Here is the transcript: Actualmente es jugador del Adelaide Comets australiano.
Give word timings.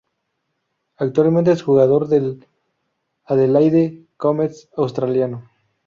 Actualmente 0.97 1.51
es 1.51 1.61
jugador 1.61 2.07
del 2.07 2.47
Adelaide 3.23 4.03
Comets 4.17 4.67
australiano. 4.75 5.47